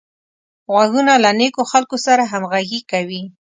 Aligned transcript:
غوږونه 0.71 1.13
له 1.23 1.29
نېکو 1.39 1.63
خلکو 1.71 1.97
سره 2.05 2.23
همغږي 2.31 2.79
کوي 2.91 3.21